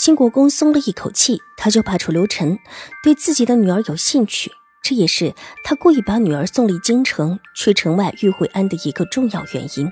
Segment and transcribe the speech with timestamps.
[0.00, 2.56] 新国公松了一口气，他就怕楚留臣
[3.02, 9.90] 对自己的女儿有兴趣，这也是他故意把女儿送离京城去城外玉惠安的一个重要原因。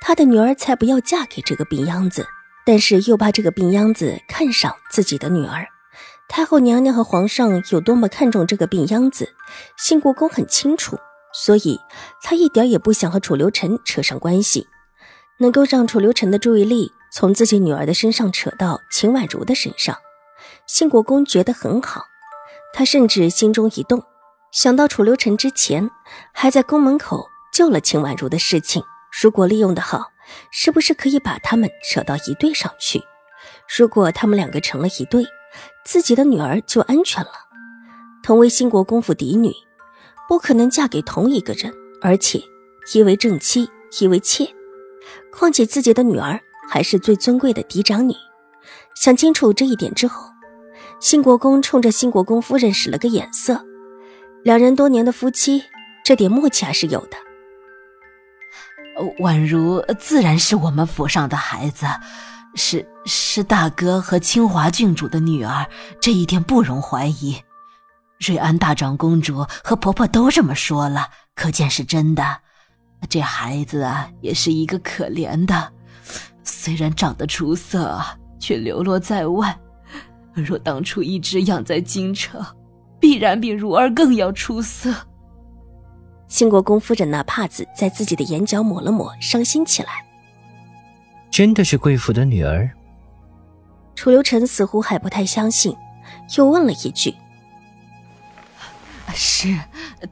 [0.00, 2.26] 他的女儿才不要嫁给这个病秧子，
[2.66, 5.68] 但是又怕这个病秧子看上自己的女儿。
[6.28, 9.34] 太后娘娘和皇上有多么看重这个病秧子，
[9.76, 10.98] 新国公很清楚，
[11.32, 11.78] 所以
[12.24, 14.66] 他一点也不想和楚留臣扯上关系，
[15.38, 16.90] 能够让楚留臣的注意力。
[17.10, 19.96] 从自己女儿的身上扯到秦婉如的身上，
[20.66, 22.04] 兴国公觉得很好。
[22.74, 24.04] 他甚至心中一动，
[24.52, 25.90] 想到楚留臣之前
[26.32, 28.82] 还在宫门口救了秦婉如的事情，
[29.22, 30.12] 如果利用的好，
[30.50, 33.02] 是不是可以把他们扯到一对上去？
[33.76, 35.24] 如果他们两个成了一对，
[35.84, 37.30] 自己的女儿就安全了。
[38.22, 39.50] 同为兴国公府嫡女，
[40.28, 42.42] 不可能嫁给同一个人，而且
[42.92, 44.54] 一为正妻，一为妾。
[45.32, 46.38] 况且自己的女儿。
[46.68, 48.14] 还是最尊贵的嫡长女。
[48.94, 50.30] 想清楚这一点之后，
[51.00, 53.64] 新国公冲着新国公夫人使了个眼色。
[54.44, 55.64] 两人多年的夫妻，
[56.04, 57.16] 这点默契还是有的。
[59.20, 61.86] 宛如自然是我们府上的孩子，
[62.54, 65.64] 是是大哥和清华郡主的女儿，
[66.00, 67.36] 这一点不容怀疑。
[68.18, 72.38] 瑞安大长公主和婆婆都这么说了，可见是真的。
[73.08, 75.72] 这孩子啊，也是一个可怜的。
[76.48, 78.02] 虽然长得出色，
[78.38, 79.56] 却流落在外。
[80.32, 82.42] 若当初一直养在京城，
[82.98, 84.94] 必然比如儿更要出色。
[86.26, 90.04] 兴国公夫人拿帕子在自己的眼角抹了抹，伤心起来。
[91.30, 92.70] 真的是贵府的女儿？
[93.94, 95.76] 楚留臣似乎还不太相信，
[96.36, 97.14] 又问了一句
[99.12, 99.48] ：“是，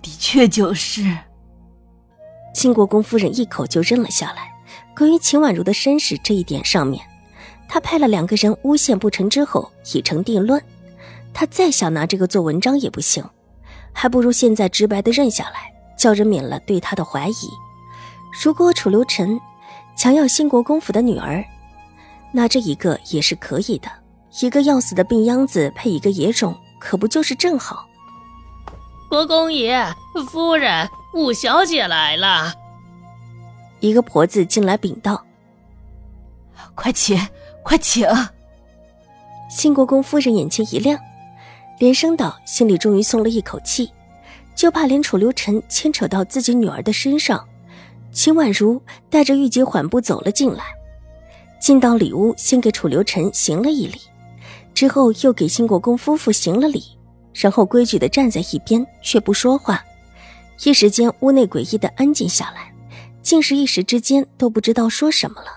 [0.03, 1.17] 的确就是。”
[2.53, 4.56] 兴国公夫人一口就认了下来。
[4.97, 7.05] 关于秦婉如的身世这一点上面，
[7.69, 10.63] 他派了两个人诬陷不成之后已成定论。
[11.35, 13.23] 他再想拿这个做文章也不行，
[13.93, 17.51] 还不如现在直白的认下来，叫人免了对他的怀疑。
[18.43, 19.39] 如果楚留臣
[19.99, 21.45] 强要新国公府的女儿，
[22.33, 23.91] 那这一个也是可以的。
[24.41, 27.87] 一个要死的病秧子配一个野种，可不就是正好？
[29.11, 29.87] 国公爷、
[30.29, 32.53] 夫人、五小姐来了。
[33.81, 35.25] 一个婆子进来禀道
[36.75, 37.19] ：“快请，
[37.63, 38.07] 快请！”
[39.51, 40.99] 新国公夫人眼前一亮，
[41.79, 43.91] 连声道：“心里终于松了一口气，
[44.55, 47.47] 就怕连楚留臣牵扯到自己女儿的身上。”
[48.13, 50.65] 秦婉如带着玉洁缓步走了进来，
[51.61, 54.01] 进到里屋，先给楚留臣行了一礼，
[54.73, 56.83] 之后又给新国公夫妇行了礼，
[57.35, 59.85] 然后规矩的站在一边，却不说话。
[60.65, 62.73] 一时间，屋内诡异的安静下来。
[63.27, 65.49] 竟是一时之间都不知道说什么了。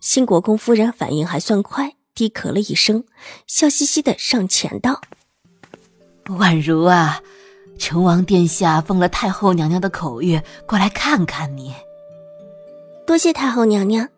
[0.00, 3.04] 新国公夫人反应还算快，低咳了一声，
[3.46, 4.98] 笑嘻嘻的上前道
[6.40, 7.20] ：“宛如啊，
[7.78, 11.74] 成王殿下奉了太后娘娘的口谕，过来看看你。”
[13.06, 14.08] 多谢太后娘娘。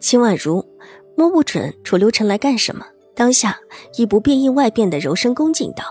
[0.00, 0.68] 秦婉如
[1.16, 3.56] 摸不准楚留臣来干什么，当下
[3.96, 5.84] 以不变应外变的柔声恭敬道：“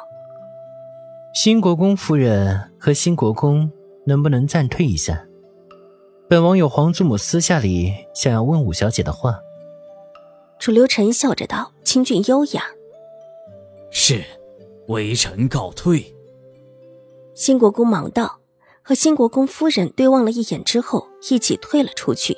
[1.33, 3.71] 新国公夫人和新国公，
[4.05, 5.23] 能不能暂退一下？”
[6.29, 9.39] 本王有皇祖母私下里想要问五小姐的话。
[10.59, 12.65] 楚留臣笑着道，清俊优雅。
[13.91, 14.21] 是，
[14.87, 16.13] 微臣告退。
[17.33, 18.39] 新国公忙道，
[18.81, 22.35] 和新国公夫人对望了一眼之后，一起退了出去。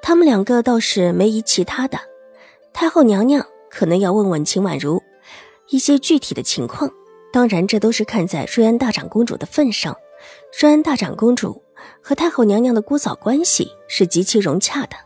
[0.00, 1.98] 他们两个倒是没疑其他的，
[2.72, 5.02] 太后娘娘可能要问问秦婉如
[5.70, 6.88] 一些具体的情况。
[7.32, 9.96] 当然，这都是看在瑞安大长公主的份上。
[10.60, 11.64] 瑞安大长公主。
[12.02, 14.96] 和太后娘娘的姑嫂关系是极其融洽的，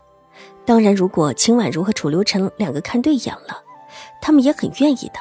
[0.65, 3.63] 当然，如果秦婉如和楚留臣两个看对眼了，
[4.21, 5.19] 他们也很愿意的，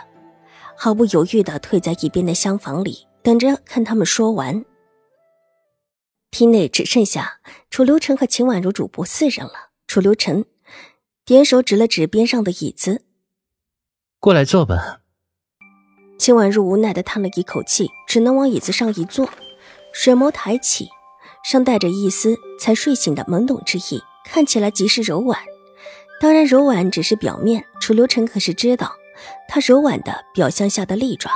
[0.76, 4.64] 毫不犹豫的退在一边的厢房里，等着看他们说完。
[6.30, 9.70] 厅内只剩下楚留臣和秦婉如主仆四人了。
[9.86, 10.46] 楚留臣
[11.26, 13.02] 点手指了指边上的椅子，
[14.18, 15.00] 过来坐吧。
[16.18, 19.28] 秦婉如无奈的叹了一口气，只能往椅子上一坐，
[19.92, 20.88] 水眸抬起。
[21.42, 25.38] 上带着一丝才睡醒的懵懂之意，看起来极是柔婉。
[26.20, 28.92] 当然，柔婉只是表面，楚留臣可是知道，
[29.48, 31.30] 他柔婉的表象下的利爪，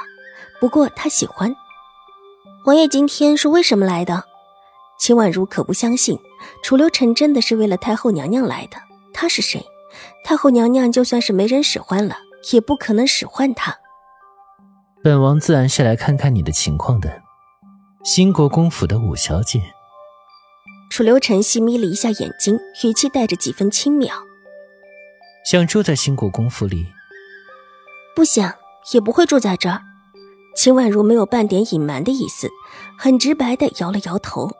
[0.60, 1.54] 不过他喜欢。
[2.64, 4.24] 王爷今天是为什么来的？
[4.98, 6.18] 秦婉如可不相信
[6.62, 8.76] 楚留臣真的是为了太后娘娘来的。
[9.12, 9.64] 他是谁？
[10.24, 12.16] 太后娘娘就算是没人使唤了，
[12.52, 13.76] 也不可能使唤他。
[15.02, 17.22] 本王自然是来看看你的情况的。
[18.04, 19.62] 兴国公府的五小姐。
[20.90, 24.10] 楚留臣细眯了一下眼睛，语气带着几分轻蔑
[25.44, 26.86] ：“想住在兴国公府里？
[28.14, 28.54] 不想，
[28.92, 29.82] 也不会住在这儿。”
[30.56, 32.48] 秦婉如没有半点隐瞒的意思，
[32.98, 34.50] 很直白的摇了摇头。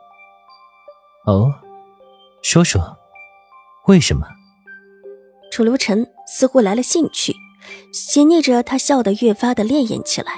[1.25, 1.51] 哦，
[2.43, 2.79] 说说，
[3.87, 4.27] 为什么？
[5.51, 7.33] 楚留臣似乎来了兴趣，
[7.91, 10.33] 斜睨着他，笑得越发的潋滟起来，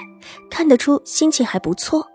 [0.50, 2.06] 看得出心情还不错。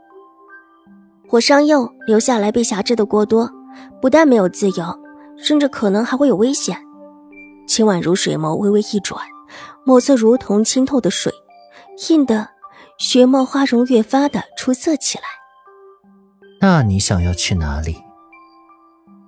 [1.28, 3.52] 火伤幼留下来被辖制的过多。
[4.02, 5.00] 不但没有自由，
[5.38, 6.78] 甚至可能还会有危险。
[7.68, 9.20] 秦婉如水眸微微一转，
[9.86, 11.34] 眸色如同清透的水，
[12.10, 12.48] 映得
[12.98, 15.24] 雪貌花容越发的出色起来。
[16.62, 17.98] 那你想要去哪里？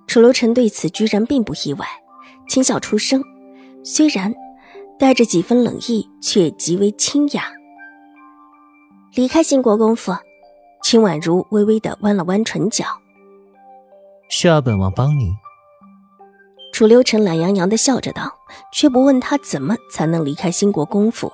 [0.06, 1.86] 楚留臣对此居然并不意外，
[2.48, 3.22] 轻笑出声，
[3.84, 4.34] 虽然
[4.98, 7.44] 带着几分冷意，却极为清雅。
[9.14, 10.12] 离开兴国公府，
[10.82, 12.86] 秦婉如微微的弯了弯唇角。
[14.28, 15.34] 需要本王帮你？
[16.72, 18.32] 楚留臣懒洋洋的笑着道，
[18.72, 21.32] 却不问他怎么才能离开兴国公府。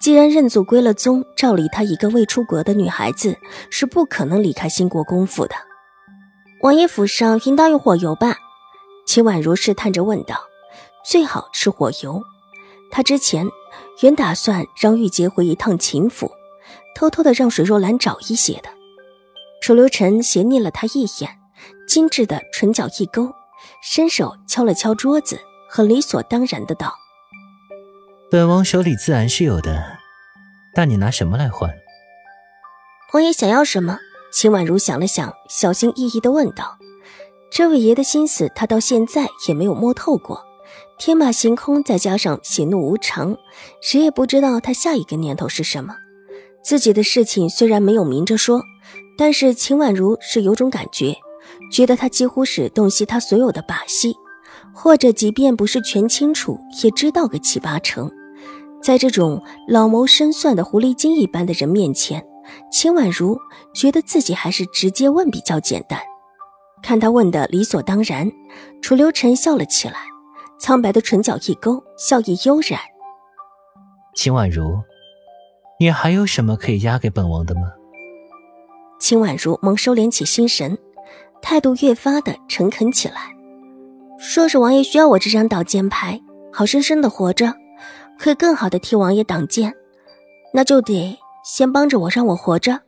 [0.00, 3.38] 既然认祖归了宗，照理他一个未出阁的女孩子
[3.70, 5.54] 是不可能离开兴国公府的。
[6.62, 8.36] 王爷府上应当有火油吧？
[9.06, 10.40] 秦婉如试探着问道。
[11.04, 12.22] 最好是火油。
[12.90, 13.46] 他之前
[14.02, 16.32] 原打算让玉洁回一趟秦府，
[16.94, 18.68] 偷偷的让水若兰找一些的。
[19.62, 21.39] 楚留臣斜睨了他一眼。
[21.90, 23.34] 精致的唇角一勾，
[23.82, 26.94] 伸手敲了敲桌子，很理所当然的道
[28.30, 29.98] ：“本王手里自然是有的，
[30.72, 31.68] 但你拿什么来换？”
[33.12, 33.98] 王爷想要什么？
[34.32, 36.78] 秦婉如想了想，小心翼翼的问道
[37.50, 40.44] ：“这位爷的心思，他到现在也没有摸透过。
[40.96, 43.36] 天马行空，再加上喜怒无常，
[43.82, 45.96] 谁也不知道他下一个念头是什么。
[46.62, 48.62] 自己的事情虽然没有明着说，
[49.18, 51.16] 但是秦婉如是有种感觉。”
[51.70, 54.14] 觉得他几乎是洞悉他所有的把戏，
[54.74, 58.10] 或者即便不是全清楚，也知道个七八成。
[58.82, 62.24] 在这种老谋深算的狐狸精一般的人面前，
[62.72, 63.38] 秦婉如
[63.74, 66.00] 觉得自己还是直接问比较简单。
[66.82, 68.30] 看他问的理所当然，
[68.80, 69.96] 楚留臣笑了起来，
[70.58, 72.80] 苍白的唇角一勾，笑意悠然。
[74.14, 74.62] 秦婉如，
[75.78, 77.72] 你还有什么可以押给本王的吗？
[78.98, 80.76] 秦婉如猛收敛起心神。
[81.42, 83.34] 态度越发的诚恳起来，
[84.18, 86.20] 说是王爷需要我这张挡箭牌，
[86.52, 87.54] 好生生的活着，
[88.18, 89.74] 可以更好的替王爷挡箭，
[90.52, 92.80] 那就得先帮着我，让我活着。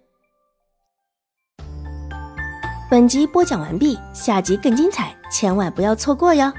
[2.90, 6.52] 本集播讲完毕，下集更精彩，千万不要错过哟。